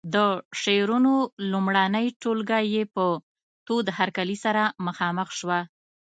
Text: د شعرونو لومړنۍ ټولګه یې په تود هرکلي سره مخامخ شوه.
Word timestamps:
د 0.15 0.17
شعرونو 0.61 1.13
لومړنۍ 1.51 2.07
ټولګه 2.21 2.59
یې 2.73 2.83
په 2.95 3.05
تود 3.67 3.85
هرکلي 3.97 4.37
سره 4.45 4.63
مخامخ 4.85 5.29
شوه. 5.39 5.59